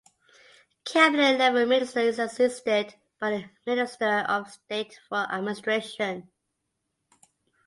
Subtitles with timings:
[0.83, 6.31] Cabinet level minister is assisted by the minister of state for administration.